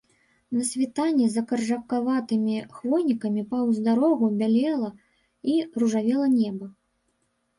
[0.59, 4.89] На світанні за каржакаватымі хвойнікамі паўз дарогу бялела
[5.57, 6.67] і ружавела неба.